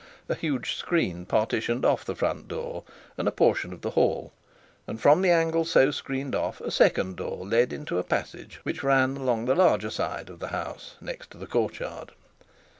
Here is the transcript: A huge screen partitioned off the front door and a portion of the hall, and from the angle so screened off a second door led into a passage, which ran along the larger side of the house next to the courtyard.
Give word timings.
A 0.27 0.33
huge 0.33 0.73
screen 0.73 1.27
partitioned 1.27 1.85
off 1.85 2.03
the 2.03 2.15
front 2.15 2.47
door 2.47 2.83
and 3.19 3.27
a 3.27 3.31
portion 3.31 3.71
of 3.71 3.81
the 3.81 3.91
hall, 3.91 4.33
and 4.87 4.99
from 4.99 5.21
the 5.21 5.29
angle 5.29 5.63
so 5.63 5.91
screened 5.91 6.33
off 6.33 6.59
a 6.59 6.71
second 6.71 7.17
door 7.17 7.45
led 7.45 7.71
into 7.71 7.99
a 7.99 8.03
passage, 8.03 8.59
which 8.63 8.81
ran 8.81 9.15
along 9.15 9.45
the 9.45 9.53
larger 9.53 9.91
side 9.91 10.31
of 10.31 10.39
the 10.39 10.47
house 10.47 10.95
next 11.01 11.29
to 11.29 11.37
the 11.37 11.45
courtyard. 11.45 12.13